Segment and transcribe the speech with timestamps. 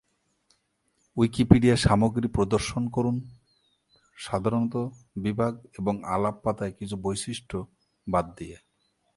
[1.17, 3.15] Wikipedia সামগ্রী প্রদর্শন করুন,
[4.17, 4.75] সাধারণত
[5.15, 7.57] বিভাগ এবং আলাপ পাতায় কিছু বৈশিষ্ট্য
[8.07, 8.57] বাদ দিয়ে।